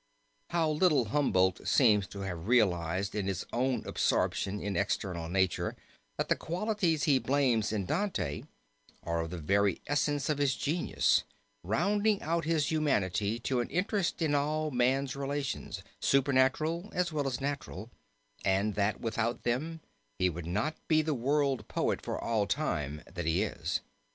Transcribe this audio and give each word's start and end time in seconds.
How 0.49 0.67
little 0.67 1.09
Humboldt 1.09 1.67
seems 1.67 2.07
to 2.07 2.21
have 2.21 2.47
realized 2.47 3.13
in 3.13 3.27
his 3.27 3.45
own 3.53 3.85
absorption 3.85 4.59
in 4.59 4.75
external 4.75 5.29
nature, 5.29 5.75
that 6.17 6.27
the 6.27 6.35
qualities 6.35 7.03
he 7.03 7.19
blames 7.19 7.71
in 7.71 7.85
Dante 7.85 8.45
are 9.03 9.19
of 9.21 9.29
the 9.29 9.37
very 9.37 9.79
essence 9.85 10.27
of 10.27 10.39
his 10.39 10.55
genius, 10.55 11.23
rounding 11.61 12.19
out 12.23 12.45
his 12.45 12.71
humanity 12.71 13.37
to 13.41 13.59
an 13.59 13.69
interest 13.69 14.23
in 14.23 14.33
all 14.33 14.71
man's 14.71 15.15
relations, 15.15 15.83
supernatural 15.99 16.89
as 16.95 17.13
well 17.13 17.27
as 17.27 17.39
natural, 17.39 17.91
and 18.43 18.73
that 18.73 18.99
without 19.01 19.43
them 19.43 19.81
he 20.17 20.31
would 20.31 20.47
not 20.47 20.73
be 20.87 21.03
the 21.03 21.13
world 21.13 21.67
poet 21.67 22.01
for 22.01 22.17
all 22.19 22.47
time 22.47 23.03
that 23.05 23.27
he 23.27 23.43
is. 23.43 23.81